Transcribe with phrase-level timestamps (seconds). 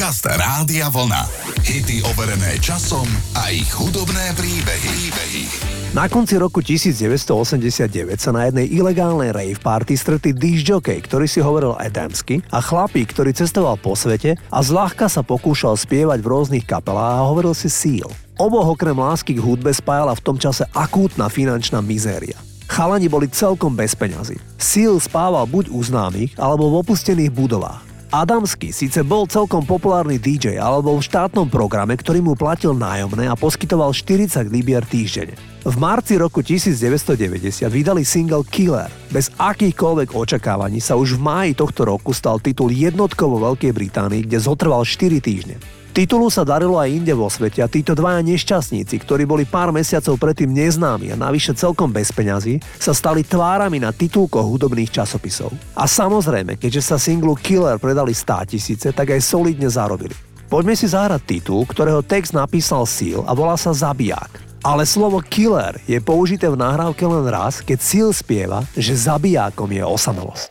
[0.00, 1.28] Podcast Rádia Vlna.
[1.60, 3.04] Hity overené časom
[3.36, 4.88] a ich hudobné príbehy.
[5.12, 5.44] príbehy.
[5.92, 11.76] Na konci roku 1989 sa na jednej ilegálnej rave party stretli disc ktorý si hovoril
[11.76, 17.20] adamsky a chlapík, ktorý cestoval po svete a zľahka sa pokúšal spievať v rôznych kapelách
[17.20, 18.08] a hovoril si Seal.
[18.40, 22.40] Oboch okrem lásky k hudbe spájala v tom čase akútna finančná mizéria.
[22.72, 24.40] Chalani boli celkom bez peňazí.
[24.56, 27.89] Seal spával buď u známych, alebo v opustených budovách.
[28.10, 33.38] Adamsky síce bol celkom populárny DJ alebo v štátnom programe, ktorý mu platil nájomné a
[33.38, 35.38] poskytoval 40 libier týždenne.
[35.62, 38.90] V marci roku 1990 vydali single Killer.
[39.14, 44.26] Bez akýchkoľvek očakávaní sa už v máji tohto roku stal titul jednotkou vo Veľkej Británii,
[44.26, 45.79] kde zotrval 4 týždne.
[45.90, 50.22] Titulu sa darilo aj inde vo svete a títo dvaja nešťastníci, ktorí boli pár mesiacov
[50.22, 55.50] predtým neznámi a navyše celkom bez peňazí, sa stali tvárami na titulkoch hudobných časopisov.
[55.74, 60.14] A samozrejme, keďže sa singlu Killer predali 100 tisíce, tak aj solidne zarobili.
[60.46, 64.42] Poďme si zahrať titul, ktorého text napísal Seal a volá sa Zabiják.
[64.60, 69.80] Ale slovo killer je použité v nahrávke len raz, keď Seal spieva, že zabijákom je
[69.80, 70.50] osamelosť.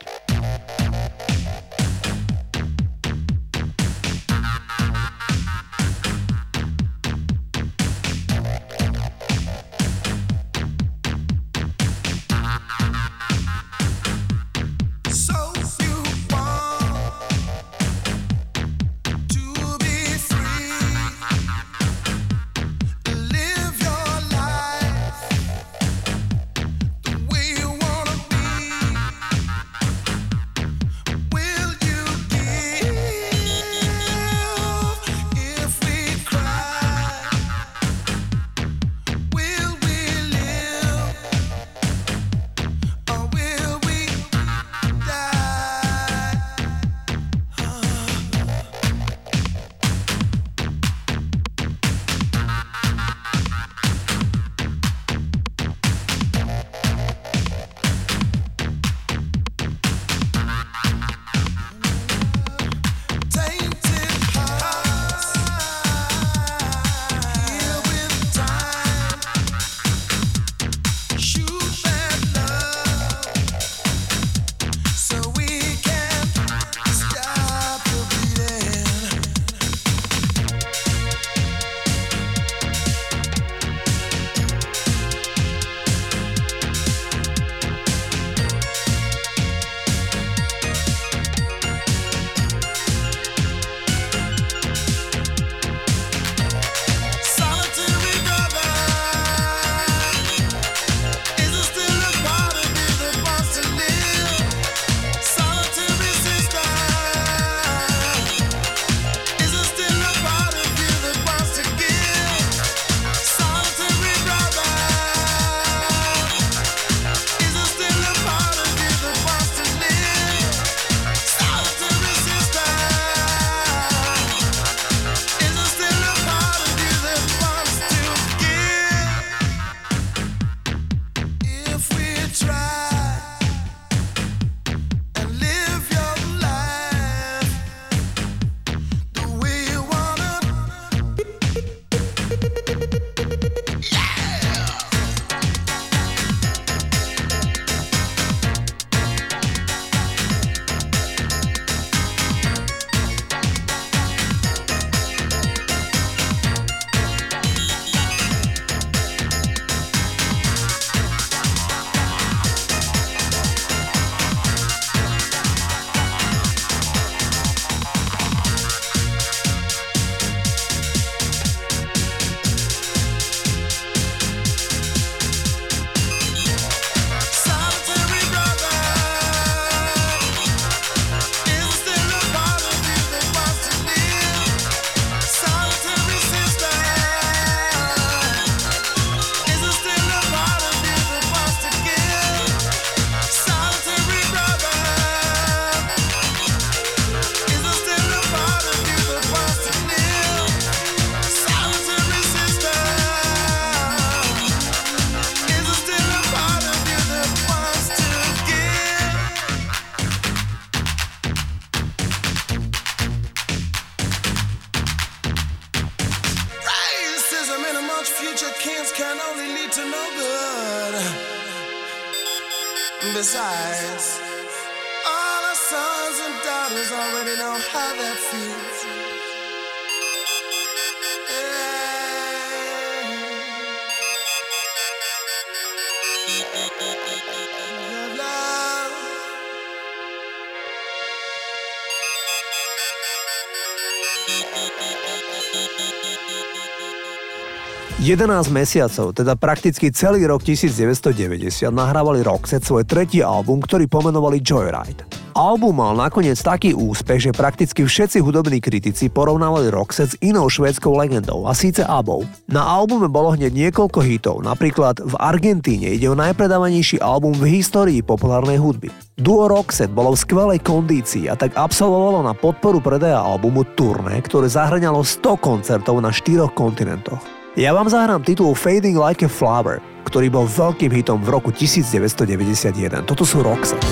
[248.09, 255.06] 11 mesiacov, teda prakticky celý rok 1990, nahrávali Roxette svoj tretí album, ktorý pomenovali Joyride.
[255.38, 260.89] Album mal nakoniec taký úspech, že prakticky všetci hudobní kritici porovnávali Roxette s inou švédskou
[260.97, 262.25] legendou, a síce Abou.
[262.50, 268.01] Na albume bolo hneď niekoľko hitov, napríklad v Argentíne ide o najpredávanejší album v histórii
[268.01, 268.89] populárnej hudby.
[269.21, 274.50] Duo Roxette bolo v skvelej kondícii a tak absolvovalo na podporu predaja albumu turné, ktoré
[274.50, 277.38] zahrňalo 100 koncertov na štyroch kontinentoch.
[277.59, 283.03] Ja vám zahrám titul Fading Like a Flower, ktorý bol veľkým hitom v roku 1991.
[283.03, 283.83] Toto sú Roxette.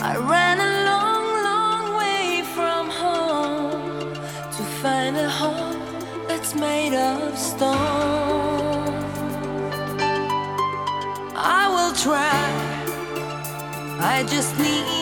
[0.00, 4.16] I ran a long, long way from home
[4.50, 5.78] To find a home
[6.26, 8.96] that's made of stone
[11.36, 12.49] I will try
[14.02, 14.99] I just need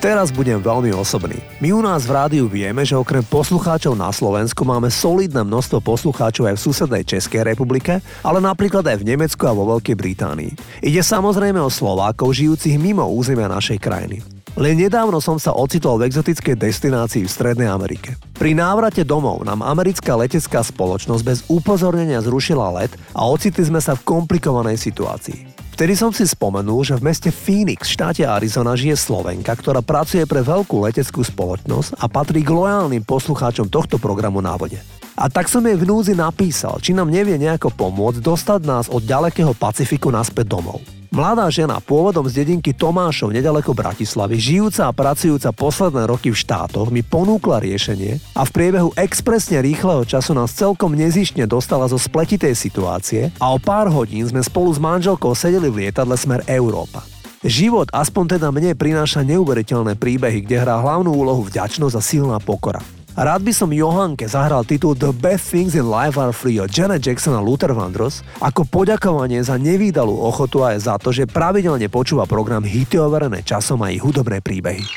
[0.00, 1.36] Teraz budem veľmi osobný.
[1.60, 6.48] My u nás v rádiu vieme, že okrem poslucháčov na Slovensku máme solidné množstvo poslucháčov
[6.48, 10.56] aj v susednej Českej republike, ale napríklad aj v Nemecku a vo Veľkej Británii.
[10.80, 14.24] Ide samozrejme o Slovákov žijúcich mimo územia našej krajiny.
[14.56, 18.16] Len nedávno som sa ocitol v exotickej destinácii v Strednej Amerike.
[18.40, 23.92] Pri návrate domov nám americká letecká spoločnosť bez upozornenia zrušila let a ocitli sme sa
[23.92, 25.49] v komplikovanej situácii.
[25.80, 30.28] Vtedy som si spomenul, že v meste Phoenix v štáte Arizona žije Slovenka, ktorá pracuje
[30.28, 34.76] pre veľkú leteckú spoločnosť a patrí k lojálnym poslucháčom tohto programu na vode.
[35.16, 39.00] A tak som jej v núzi napísal, či nám nevie nejako pomôcť dostať nás od
[39.08, 40.99] ďalekého Pacifiku naspäť domov.
[41.10, 46.94] Mladá žena pôvodom z dedinky Tomášov nedaleko Bratislavy, žijúca a pracujúca posledné roky v štátoch,
[46.94, 52.54] mi ponúkla riešenie a v priebehu expresne rýchleho času nás celkom nezištne dostala zo spletitej
[52.54, 57.02] situácie a o pár hodín sme spolu s manželkou sedeli v lietadle smer Európa.
[57.42, 62.78] Život, aspoň teda mne, prináša neuveriteľné príbehy, kde hrá hlavnú úlohu vďačnosť a silná pokora.
[63.20, 67.04] Rád by som Johanke zahral titul The Best Things in Life Are Free od Janet
[67.04, 71.92] Jackson a Luther Vandross ako poďakovanie za nevýdalú ochotu a aj za to, že pravidelne
[71.92, 74.88] počúva program Hity overené časom a ich hudobné príbehy.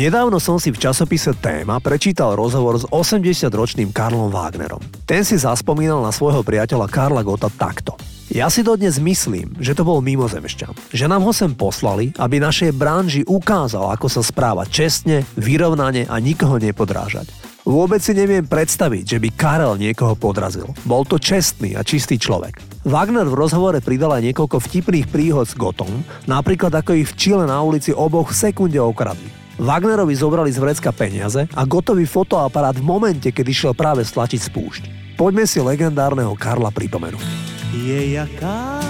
[0.00, 4.80] Nedávno som si v časopise Téma prečítal rozhovor s 80-ročným Karlom Wagnerom.
[5.04, 8.00] Ten si zaspomínal na svojho priateľa Karla Gota takto.
[8.32, 10.96] Ja si dodnes myslím, že to bol mimozemšťan.
[10.96, 16.16] Že nám ho sem poslali, aby našej branži ukázal, ako sa správa čestne, vyrovnane a
[16.16, 17.28] nikoho nepodrážať.
[17.68, 20.72] Vôbec si neviem predstaviť, že by Karel niekoho podrazil.
[20.88, 22.56] Bol to čestný a čistý človek.
[22.88, 25.92] Wagner v rozhovore pridal aj niekoľko vtipných príhod s Gotom,
[26.24, 29.39] napríklad ako ich v Čile na ulici oboch v sekunde okradli.
[29.60, 34.82] Wagnerovi zobrali z vrecka peniaze a gotový fotoaparát v momente, keď išiel práve stlačiť spúšť.
[35.20, 37.20] Poďme si legendárneho Karla pripomenúť.
[37.76, 38.80] Je jaká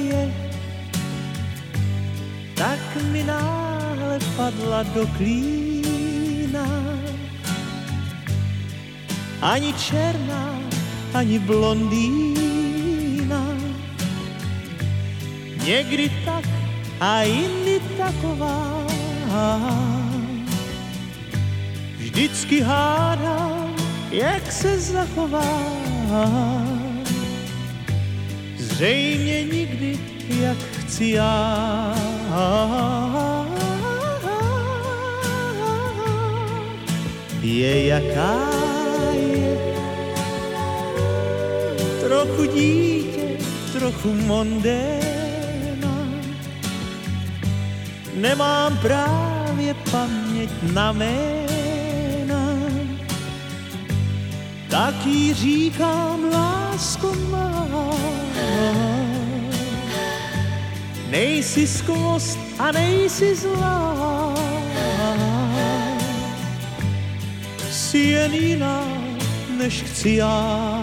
[0.00, 0.24] je,
[2.56, 2.80] tak
[3.12, 6.64] mi náhle padla do klína.
[9.44, 10.56] Ani černá,
[11.12, 13.44] ani blondýna.
[15.68, 16.48] Někdy tak
[16.96, 18.88] a jindy taková
[21.98, 23.76] Vždycky hádám,
[24.10, 25.72] jak se zachová.
[28.58, 29.98] Zřejmě nikdy,
[30.40, 31.94] jak chci já.
[37.42, 38.38] Je jaká
[39.12, 39.58] je,
[42.00, 43.38] trochu dítě,
[43.72, 45.07] trochu mondéna.
[48.20, 52.54] Nemám právě paměť na jména,
[54.70, 57.68] tak jí říkám lásko má.
[61.10, 64.34] Nejsi skvost a nejsi zlá,
[67.70, 68.84] jsi jen jiná,
[69.58, 70.82] než chci já.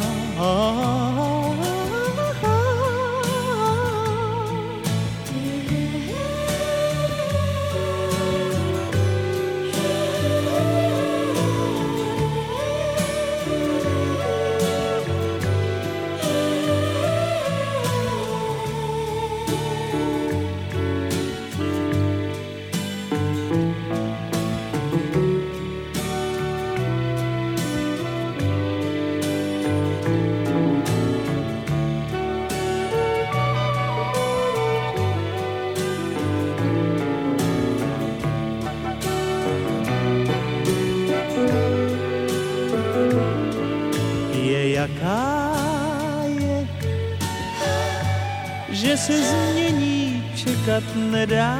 [50.66, 51.58] Čekat nedá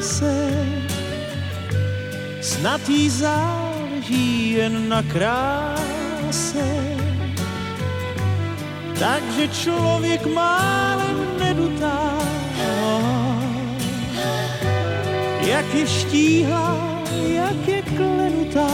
[0.00, 0.66] se.
[2.40, 6.66] Snad jí záleží jen na kráse,
[8.98, 12.18] takže člověk málem nedutá,
[15.46, 18.70] jak je štíhlá, jak je klenutá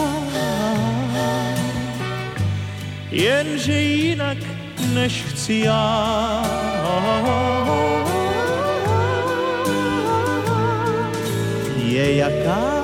[3.11, 4.39] jenže jinak
[4.93, 7.68] než chci já.
[11.99, 12.83] Je jaká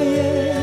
[0.00, 0.54] je,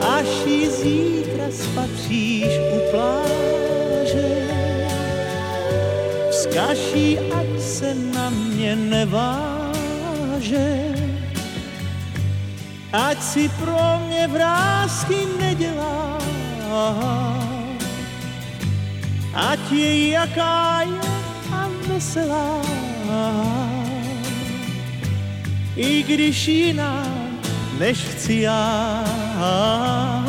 [0.00, 4.32] až jí zítra spatříš u pláže.
[6.30, 9.36] Vzkaží, ať se na mě neváže,
[12.92, 16.18] ať si pro mě vrázky nedělá
[19.34, 21.00] ať je jaká je
[21.52, 22.62] a veselá.
[25.76, 27.06] I když jiná,
[27.78, 30.21] než chci já.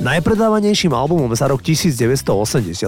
[0.00, 2.24] Najpredávanejším albumom za rok 1980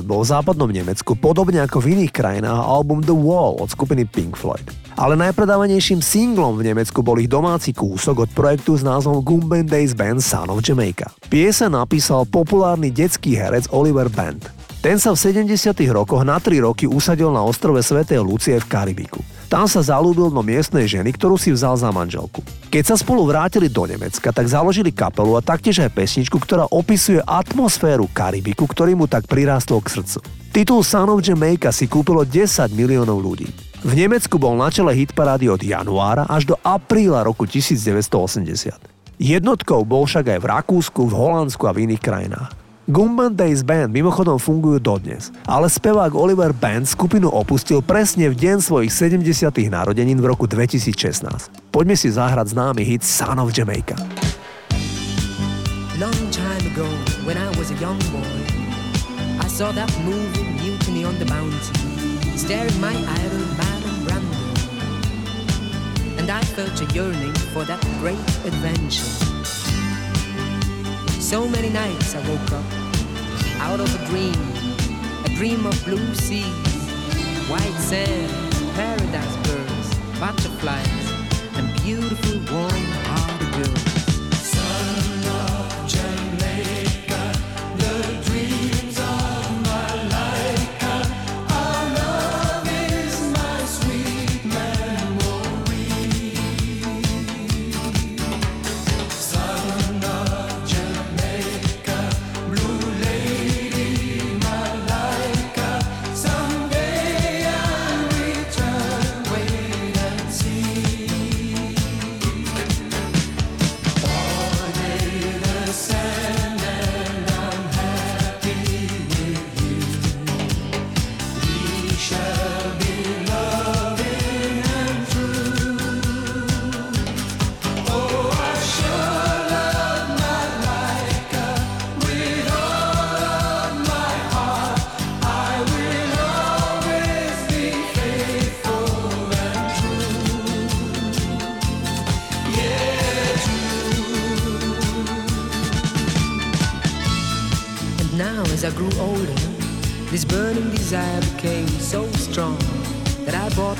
[0.00, 4.32] bol v západnom Nemecku, podobne ako v iných krajinách, album The Wall od skupiny Pink
[4.32, 4.64] Floyd.
[4.96, 9.92] Ale najpredávanejším singlom v Nemecku bol ich domáci kúsok od projektu s názvom Gumben Days
[9.92, 11.12] Band Son of Jamaica.
[11.28, 14.48] Piese napísal populárny detský herec Oliver Band.
[14.80, 15.52] Ten sa v 70.
[15.92, 19.20] rokoch na 3 roky usadil na ostrove Svetej Lucie v Karibiku.
[19.52, 22.40] Tam sa zalúbil do miestnej ženy, ktorú si vzal za manželku.
[22.72, 27.20] Keď sa spolu vrátili do Nemecka, tak založili kapelu a taktiež aj pesničku, ktorá opisuje
[27.20, 30.24] atmosféru Karibiku, ktorý mu tak prirástol k srdcu.
[30.56, 33.52] Titul Son of Jamaica si kúpilo 10 miliónov ľudí.
[33.84, 38.72] V Nemecku bol na čele hitparády od januára až do apríla roku 1980.
[39.20, 42.61] Jednotkou bol však aj v Rakúsku, v Holandsku a v iných krajinách.
[42.90, 48.58] Gumban Days Band mimochodom fungujú dodnes, ale spevák Oliver Band skupinu opustil presne v deň
[48.58, 49.22] svojich 70.
[49.70, 51.22] narodenín v roku 2016.
[51.70, 53.94] Poďme si zahrať známy hit Son of Jamaica.
[56.02, 56.88] Long time ago,
[57.22, 58.34] when I was a young boy,
[59.38, 61.78] I saw that movie Mutiny on the Bounty,
[62.34, 63.82] staring my idol man
[66.22, 68.16] and I felt a yearning for that great
[68.46, 69.31] adventure.
[71.32, 72.64] So many nights I woke up
[73.56, 74.34] out of a dream,
[75.24, 76.44] a dream of blue seas,
[77.48, 78.30] white sand,
[78.74, 81.10] paradise birds, butterflies,
[81.54, 83.91] and beautiful warm-hearted girls.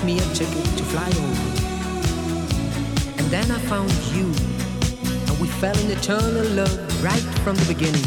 [0.05, 1.63] Me a ticket to fly over.
[3.19, 4.27] And then I found you,
[5.29, 8.03] and we fell in eternal love right from the beginning.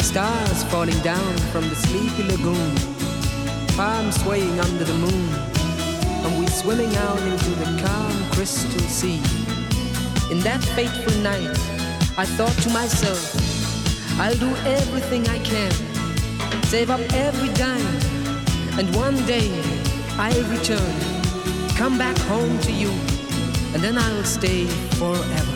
[0.00, 2.74] Stars falling down from the sleepy lagoon,
[3.76, 5.28] palms swaying under the moon,
[6.24, 9.20] and we swimming out into the calm crystal sea.
[10.32, 11.56] In that fateful night,
[12.18, 13.20] I thought to myself,
[14.18, 15.72] I'll do everything I can,
[16.64, 17.98] save up every dime,
[18.78, 19.67] and one day
[20.20, 20.94] I'll return,
[21.76, 22.90] come back home to you,
[23.72, 24.66] and then I'll stay
[24.98, 25.47] forever.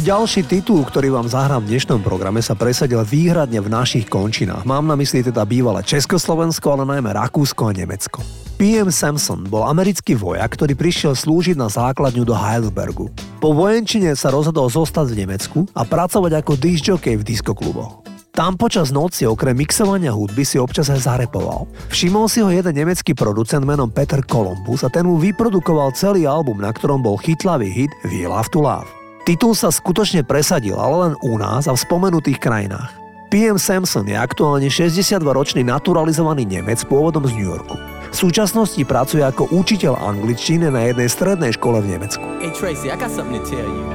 [0.00, 4.64] Aj ďalší titul, ktorý vám zahrám v dnešnom programe, sa presadil výhradne v našich končinách.
[4.64, 8.24] Mám na mysli teda bývalé Československo, ale najmä Rakúsko a Nemecko.
[8.56, 8.88] P.M.
[8.88, 13.12] Samson bol americký vojak, ktorý prišiel slúžiť na základňu do Heidelbergu.
[13.44, 18.00] Po vojenčine sa rozhodol zostať v Nemecku a pracovať ako disjockey v diskokluboch.
[18.32, 21.68] Tam počas noci okrem mixovania hudby si občas aj zarepoval.
[21.92, 26.56] Všimol si ho jeden nemecký producent menom Peter Columbus a ten mu vyprodukoval celý album,
[26.64, 28.99] na ktorom bol chytlavý hit We Love to Love.
[29.30, 32.90] Titul sa skutočne presadil, ale len u nás a v spomenutých krajinách.
[33.30, 33.62] P.M.
[33.62, 37.78] Samson je aktuálne 62-ročný naturalizovaný Nemec pôvodom z New Yorku.
[38.10, 42.26] V súčasnosti pracuje ako učiteľ angličtiny na jednej strednej škole v Nemecku.
[42.42, 43.86] Hey Tracy, I got something to tell you.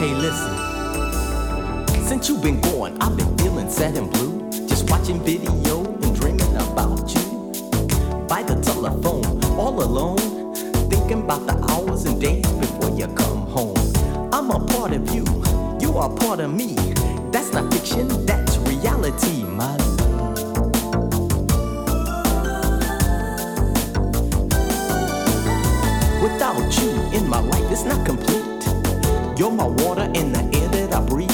[0.00, 0.56] Hey, listen.
[2.08, 4.48] Since you've been gone, I've been feeling sad and blue.
[4.64, 7.52] Just watching video and dreaming about you.
[8.24, 10.24] By the telephone, all alone,
[10.88, 12.35] thinking about the hours and days
[12.96, 13.76] you come home.
[14.32, 15.24] I'm a part of you,
[15.80, 16.74] you are part of me.
[17.30, 20.36] That's not fiction, that's reality, my love.
[26.22, 28.64] Without you in my life, it's not complete.
[29.38, 31.30] You're my water and the air that I breathe.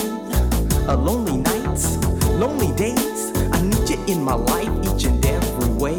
[0.88, 1.96] A lonely nights,
[2.40, 3.30] lonely days.
[3.52, 5.96] I need you in my life each and every way.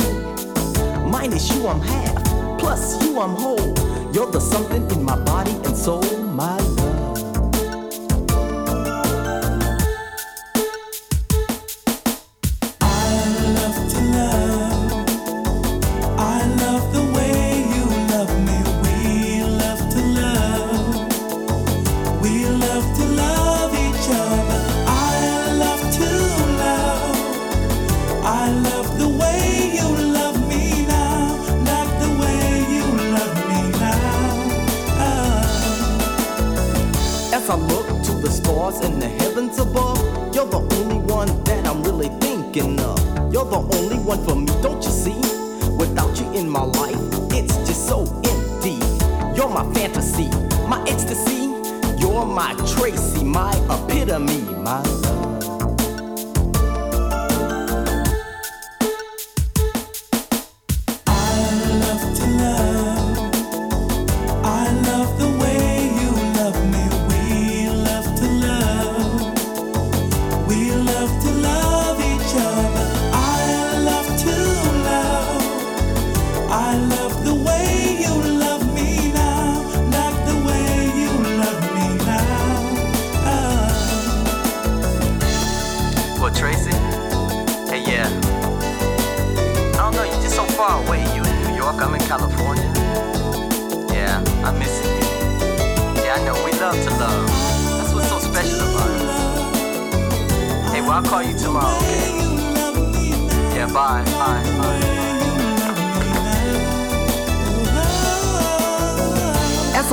[1.09, 2.59] Minus you, I'm half.
[2.59, 3.92] Plus you, I'm whole.
[4.13, 6.03] You're the something in my body and soul,
[6.35, 6.92] my love.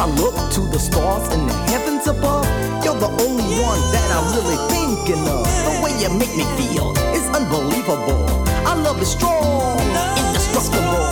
[0.01, 2.49] I look to the stars in the heavens above,
[2.83, 5.45] you're the only one that I'm really thinking of.
[5.45, 8.25] The way you make me feel is unbelievable.
[8.65, 9.77] I love is strong,
[10.17, 11.05] indestructible.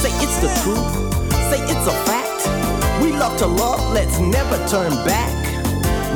[0.00, 0.96] Say it's the truth,
[1.52, 2.48] say it's a fact.
[3.02, 5.36] We love to love, let's never turn back.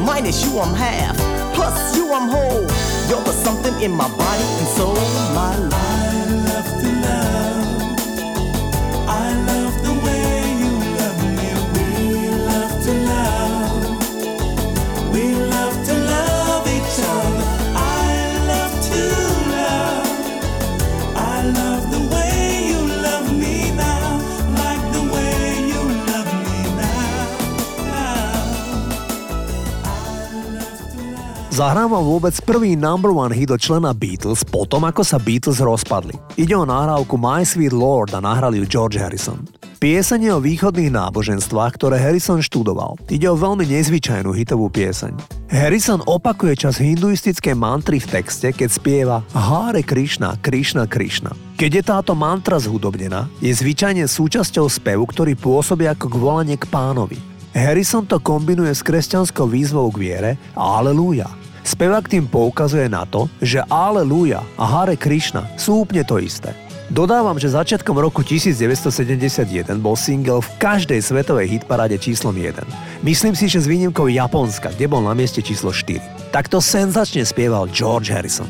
[0.00, 1.18] Minus you, I'm half.
[1.54, 2.64] Plus you, I'm whole.
[3.12, 4.94] You're the something in my body and soul,
[5.36, 6.95] my life.
[31.56, 36.12] Vám vôbec prvý number one hit od člena Beatles potom, ako sa Beatles rozpadli.
[36.36, 39.40] Ide o nahrávku My Sweet Lord a nahrali ju George Harrison.
[39.80, 43.00] Pieseň je o východných náboženstvách, ktoré Harrison študoval.
[43.08, 45.16] Ide o veľmi nezvyčajnú hitovú pieseň.
[45.48, 51.32] Harrison opakuje čas hinduistické mantry v texte, keď spieva Hare Krishna, Krishna, Krishna.
[51.56, 57.16] Keď je táto mantra zhudobnená, je zvyčajne súčasťou spevu, ktorý pôsobí ako volanie k pánovi.
[57.56, 61.45] Harrison to kombinuje s kresťanskou výzvou k viere aleluja.
[61.66, 66.54] Spevák tým poukazuje na to, že Aleluja a Hare Krishna sú úplne to isté.
[66.94, 72.62] Dodávam, že začiatkom roku 1971 bol single v každej svetovej hitparáde číslom 1.
[73.02, 76.30] Myslím si, že s výnimkou Japonska, kde bol na mieste číslo 4.
[76.30, 78.46] Takto senzačne spieval George Harrison.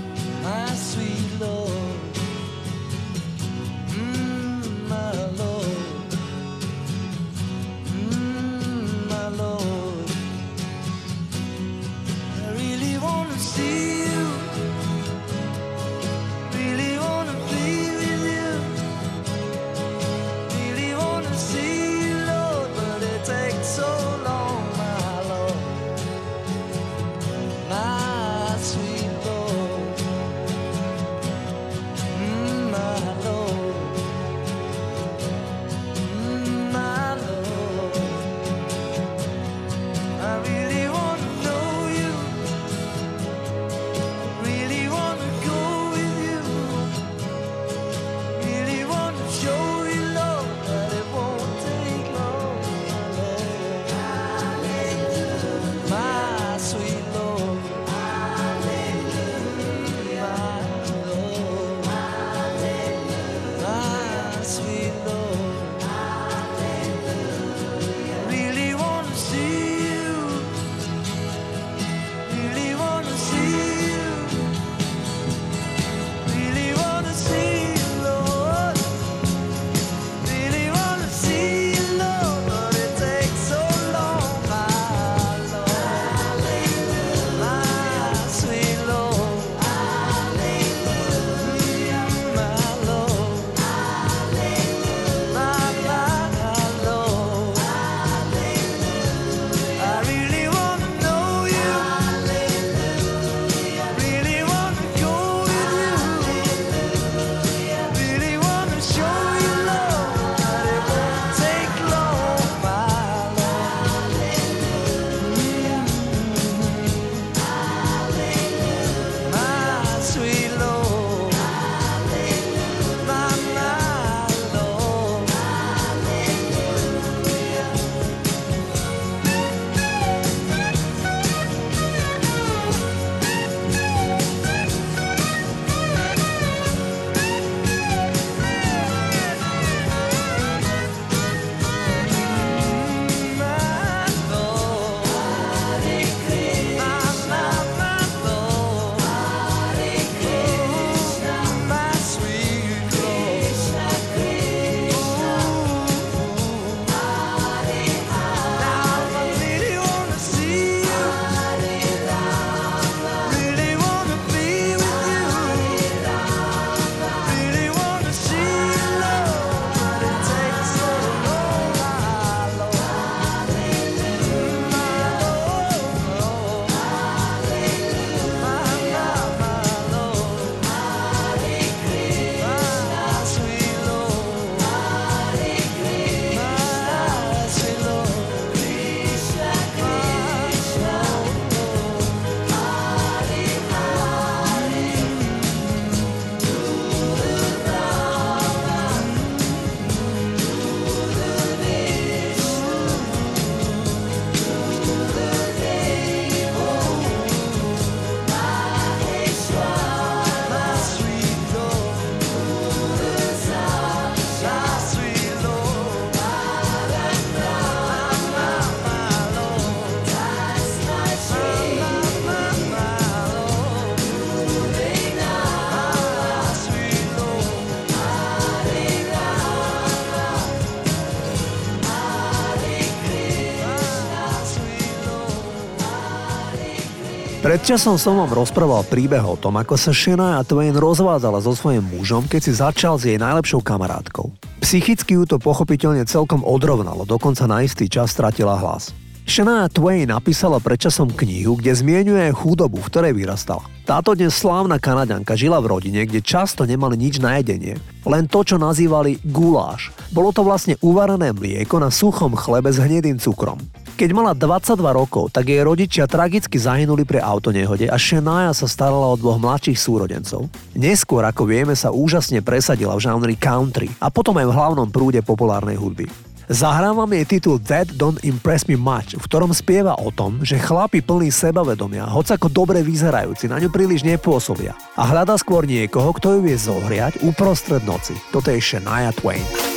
[237.66, 242.30] Časom som vám rozprával príbeh o tom, ako sa Shania Twain rozvádzala so svojím mužom,
[242.30, 244.30] keď si začal s jej najlepšou kamarátkou.
[244.62, 248.94] Psychicky ju to pochopiteľne celkom odrovnalo, dokonca na istý čas stratila hlas.
[249.26, 253.66] Shania Twain napísala predčasom knihu, kde zmienuje chudobu, v ktorej vyrastala.
[253.82, 257.82] Táto dnes slávna Kanaďanka žila v rodine, kde často nemali nič na jedenie.
[258.06, 259.90] Len to, čo nazývali guláš.
[260.14, 263.58] Bolo to vlastne uvarené mlieko na suchom chlebe s hnedým cukrom.
[263.96, 269.08] Keď mala 22 rokov, tak jej rodičia tragicky zahynuli pri autonehode a Shania sa starala
[269.08, 270.52] o dvoch mladších súrodencov.
[270.76, 275.24] Neskôr, ako vieme, sa úžasne presadila v žánri country a potom aj v hlavnom prúde
[275.24, 276.12] populárnej hudby.
[276.52, 281.00] Zahrávam jej titul That Don't Impress Me Much, v ktorom spieva o tom, že chlapi
[281.00, 286.36] plní sebavedomia, hoc ako dobre vyzerajúci, na ňu príliš nepôsobia a hľada skôr niekoho, kto
[286.36, 288.12] ju vie zohriať uprostred noci.
[288.28, 289.75] Toto je Shania Twain.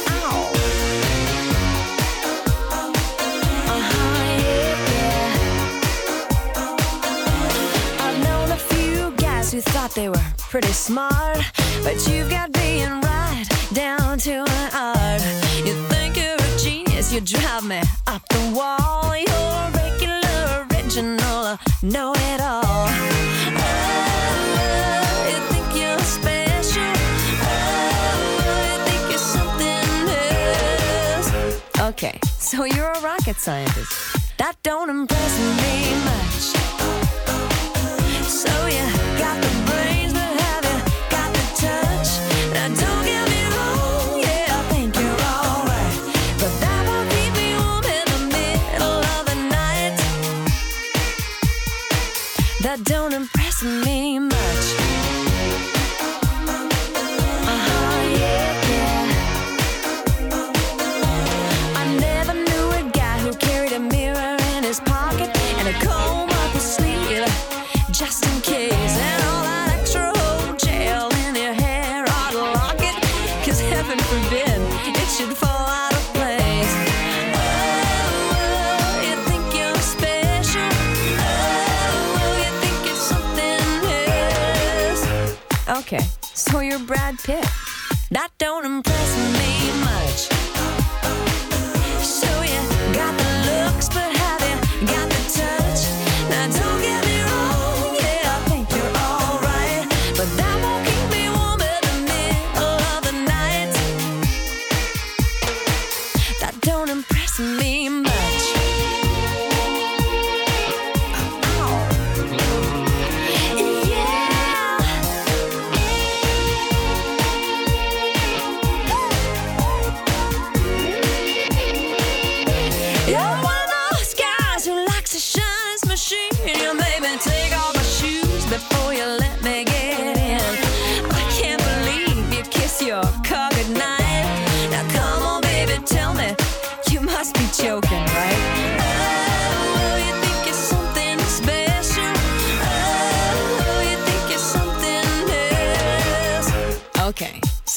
[10.49, 11.37] Pretty smart,
[11.83, 15.21] but you've got being right down to an art.
[15.63, 19.15] You think you're a genius, you drive me up the wall.
[19.15, 22.87] You're regular, original, know it all.
[23.61, 26.93] Oh, you think you're special?
[27.45, 27.51] Oh,
[28.65, 30.09] you think you're something
[31.13, 31.79] else?
[31.91, 34.37] Okay, so you're a rocket scientist.
[34.37, 36.58] That don't impress me much.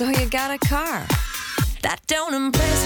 [0.02, 1.06] So you got a car.
[1.82, 2.81] That don't impress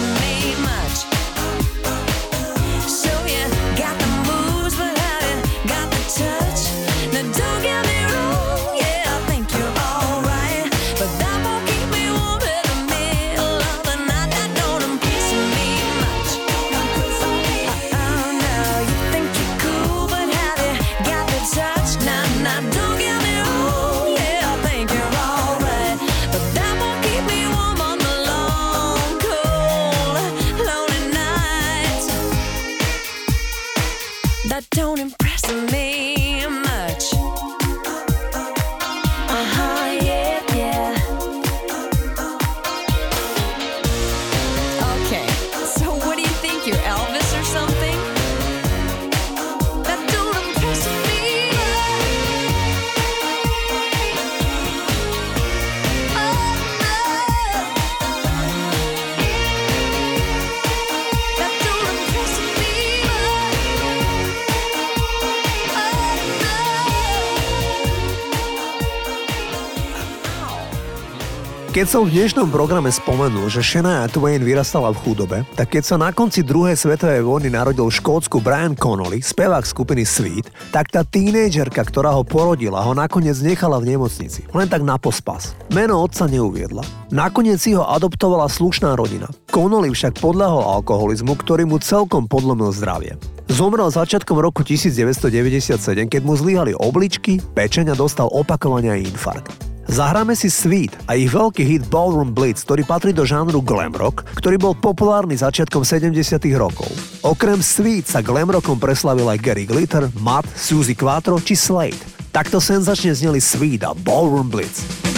[71.77, 76.01] Keď som v dnešnom programe spomenul, že Shania Twain vyrastala v chudobe, tak keď sa
[76.01, 81.05] na konci druhej svetovej vojny narodil v Škótsku Brian Connolly, spevák skupiny Sweet, tak tá
[81.05, 84.49] tínejdžerka, ktorá ho porodila, ho nakoniec nechala v nemocnici.
[84.57, 85.53] Len tak na pospas.
[85.69, 86.81] Meno otca neuviedla.
[87.13, 89.29] Nakoniec si ho adoptovala slušná rodina.
[89.53, 93.21] Connolly však podľahol alkoholizmu, ktorý mu celkom podlomil zdravie.
[93.53, 95.77] Zomrel začiatkom roku 1997,
[96.09, 99.66] keď mu zlyhali obličky, pečenia dostal opakovania infarkt.
[99.87, 104.27] Zahráme si Sweet a ich veľký hit Ballroom Blitz, ktorý patrí do žánru glam rock,
[104.35, 106.11] ktorý bol populárny začiatkom 70
[106.59, 106.91] rokov.
[107.23, 112.03] Okrem Sweet sa glam rockom preslavil aj Gary Glitter, Matt, Suzy Quattro či Slade.
[112.35, 115.16] Takto senzačne zneli Sweet a Ballroom Blitz.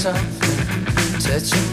[0.00, 1.69] something touching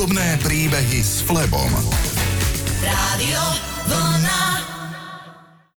[0.00, 1.99] Hudobné príbehy s Flebom.